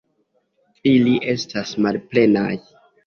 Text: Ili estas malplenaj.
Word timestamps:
Ili 0.91 1.13
estas 1.35 1.75
malplenaj. 1.87 2.51